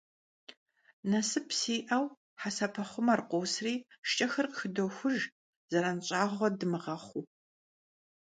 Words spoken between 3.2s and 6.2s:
khosri, şşç'exer khıxıdoxujj, zeran